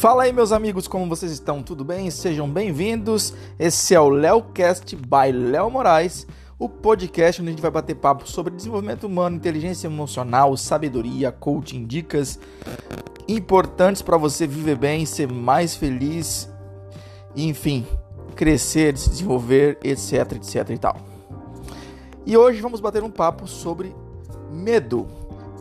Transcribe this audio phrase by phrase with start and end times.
[0.00, 1.62] Fala aí, meus amigos, como vocês estão?
[1.62, 2.10] Tudo bem?
[2.10, 3.34] Sejam bem-vindos.
[3.58, 6.26] Esse é o LeoCast by Léo Moraes,
[6.58, 11.84] o podcast onde a gente vai bater papo sobre desenvolvimento humano, inteligência emocional, sabedoria, coaching,
[11.84, 12.40] dicas
[13.28, 16.48] importantes para você viver bem, ser mais feliz,
[17.36, 17.86] enfim,
[18.34, 20.96] crescer, se desenvolver, etc, etc e tal.
[22.24, 23.94] E hoje vamos bater um papo sobre
[24.50, 25.06] medo.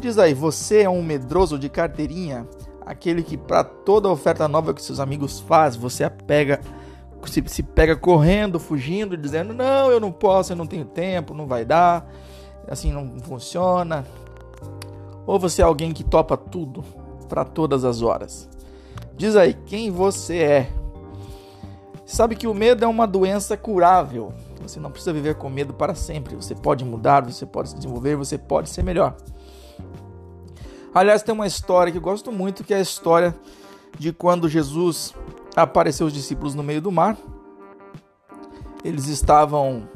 [0.00, 2.48] Diz aí, você é um medroso de carteirinha?
[2.86, 6.60] Aquele que para toda oferta nova que seus amigos fazem, você pega,
[7.26, 11.46] se, se pega correndo, fugindo, dizendo: Não, eu não posso, eu não tenho tempo, não
[11.46, 12.06] vai dar,
[12.68, 14.04] assim não funciona.
[15.26, 16.84] Ou você é alguém que topa tudo
[17.28, 18.48] para todas as horas?
[19.16, 20.72] Diz aí quem você é.
[22.04, 24.34] Sabe que o medo é uma doença curável.
[24.60, 26.36] Você não precisa viver com medo para sempre.
[26.36, 29.16] Você pode mudar, você pode se desenvolver, você pode ser melhor.
[30.94, 33.34] Aliás, tem uma história que eu gosto muito, que é a história
[33.98, 35.14] de quando Jesus
[35.56, 37.16] apareceu aos discípulos no meio do mar.
[38.84, 39.88] Eles estavam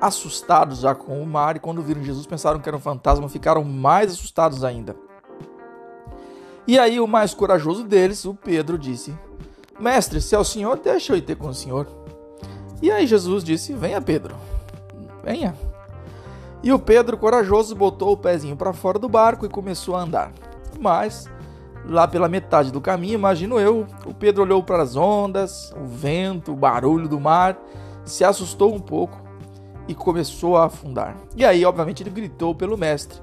[0.00, 3.64] assustados já com o mar e quando viram Jesus pensaram que era um fantasma, ficaram
[3.64, 4.94] mais assustados ainda.
[6.66, 9.16] E aí o mais corajoso deles, o Pedro, disse:
[9.80, 11.88] Mestre, se é o Senhor, deixa eu ir ter com o Senhor.
[12.82, 14.36] E aí Jesus disse: Venha, Pedro,
[15.24, 15.54] venha.
[16.62, 20.32] E o Pedro, corajoso, botou o pezinho para fora do barco e começou a andar.
[20.80, 21.30] Mas,
[21.84, 26.52] lá pela metade do caminho, imagino eu, o Pedro olhou para as ondas, o vento,
[26.52, 27.56] o barulho do mar,
[28.04, 29.20] se assustou um pouco
[29.86, 31.16] e começou a afundar.
[31.36, 33.20] E aí, obviamente, ele gritou pelo mestre.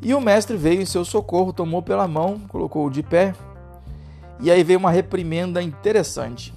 [0.00, 3.34] E o mestre veio em seu socorro, tomou pela mão, colocou-o de pé.
[4.40, 6.54] E aí veio uma reprimenda interessante.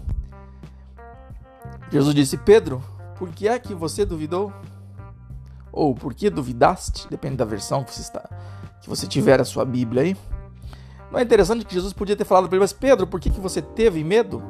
[1.92, 2.84] Jesus disse: Pedro,
[3.18, 4.54] por que é que você duvidou?
[5.72, 8.28] Ou por que duvidaste, depende da versão que você, está,
[8.82, 10.18] que você tiver a sua Bíblia aí.
[11.12, 13.40] Não é interessante que Jesus podia ter falado para ele, mas Pedro, por que, que
[13.40, 14.42] você teve medo?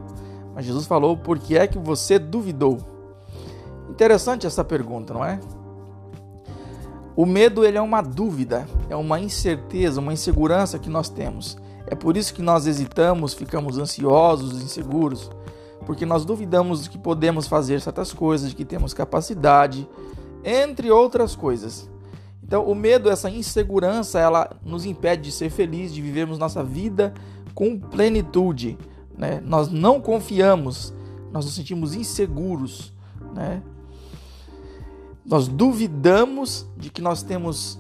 [0.54, 2.78] Mas Jesus falou, por que é que você duvidou?
[3.90, 5.40] Interessante essa pergunta, não é?
[7.16, 11.58] O medo ele é uma dúvida, é uma incerteza, uma insegurança que nós temos.
[11.88, 15.30] É por isso que nós hesitamos, ficamos ansiosos, inseguros,
[15.86, 19.88] porque nós duvidamos de que podemos fazer certas coisas, de que temos capacidade,
[20.44, 21.90] entre outras coisas.
[22.44, 27.14] Então, o medo, essa insegurança, ela nos impede de ser felizes, de vivermos nossa vida
[27.56, 28.78] com plenitude.
[29.18, 29.42] Né?
[29.46, 30.94] Nós não confiamos,
[31.32, 32.94] nós nos sentimos inseguros.
[33.34, 33.62] Né?
[35.26, 37.80] Nós duvidamos de que nós temos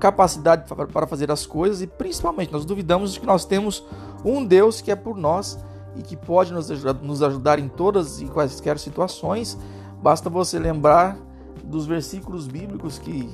[0.00, 3.84] capacidade para fazer as coisas e, principalmente, nós duvidamos de que nós temos
[4.24, 5.58] um Deus que é por nós
[5.96, 9.56] e que pode nos ajudar, nos ajudar em todas e quaisquer situações.
[10.02, 11.16] Basta você lembrar
[11.64, 13.28] dos versículos bíblicos que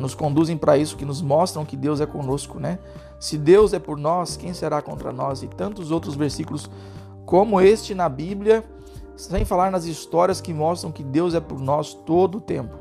[0.00, 2.78] nos conduzem para isso, que nos mostram que Deus é conosco, né?
[3.18, 5.42] Se Deus é por nós, quem será contra nós?
[5.42, 6.70] E tantos outros versículos
[7.26, 8.64] como este na Bíblia,
[9.16, 12.76] sem falar nas histórias que mostram que Deus é por nós todo o tempo.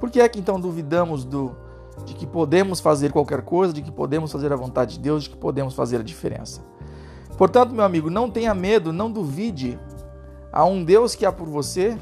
[0.00, 1.56] Por que é que então duvidamos do
[2.04, 5.30] de que podemos fazer qualquer coisa, de que podemos fazer a vontade de Deus, de
[5.30, 6.60] que podemos fazer a diferença?
[7.38, 9.78] Portanto, meu amigo, não tenha medo, não duvide.
[10.52, 11.96] Há um Deus que há por você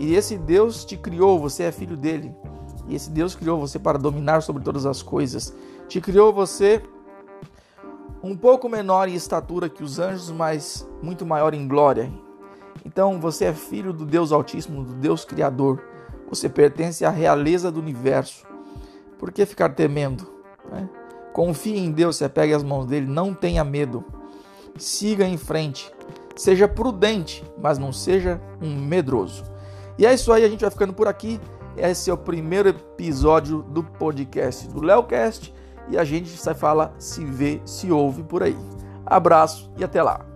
[0.00, 2.34] e esse Deus te criou, você é filho dele.
[2.88, 5.54] E esse Deus criou você para dominar sobre todas as coisas.
[5.88, 6.82] Te criou você
[8.22, 12.10] um pouco menor em estatura que os anjos, mas muito maior em glória.
[12.82, 15.82] Então você é filho do Deus Altíssimo, do Deus Criador.
[16.30, 18.46] Você pertence à realeza do universo.
[19.18, 20.32] Por que ficar temendo?
[20.72, 20.88] Né?
[21.34, 24.02] Confie em Deus, se apegue às mãos dele, não tenha medo.
[24.78, 25.92] Siga em frente.
[26.34, 29.44] Seja prudente, mas não seja um medroso.
[30.00, 31.38] E é isso aí, a gente vai ficando por aqui.
[31.76, 35.54] Esse é o primeiro episódio do podcast do LeoCast
[35.90, 38.56] e a gente sai fala, se vê, se ouve por aí.
[39.04, 40.29] Abraço e até lá.